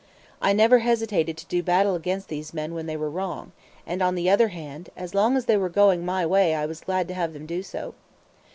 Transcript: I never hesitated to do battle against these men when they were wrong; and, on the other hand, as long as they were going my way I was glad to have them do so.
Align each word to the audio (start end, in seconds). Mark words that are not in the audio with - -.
I 0.41 0.51
never 0.51 0.79
hesitated 0.79 1.37
to 1.37 1.45
do 1.45 1.61
battle 1.61 1.93
against 1.93 2.27
these 2.27 2.55
men 2.55 2.73
when 2.73 2.87
they 2.87 2.97
were 2.97 3.07
wrong; 3.07 3.51
and, 3.85 4.01
on 4.01 4.15
the 4.15 4.31
other 4.31 4.47
hand, 4.47 4.89
as 4.97 5.13
long 5.13 5.37
as 5.37 5.45
they 5.45 5.57
were 5.57 5.69
going 5.69 6.03
my 6.03 6.25
way 6.25 6.55
I 6.55 6.65
was 6.65 6.81
glad 6.81 7.07
to 7.09 7.13
have 7.13 7.33
them 7.33 7.45
do 7.45 7.61
so. 7.61 7.93